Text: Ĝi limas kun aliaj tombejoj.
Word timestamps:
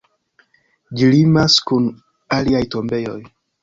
Ĝi 1.03 1.11
limas 1.17 1.59
kun 1.69 1.87
aliaj 2.41 2.67
tombejoj. 2.77 3.19